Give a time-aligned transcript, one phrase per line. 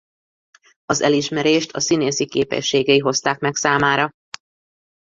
[0.85, 4.09] Az elismerést a színészi képességei hozták meg számára.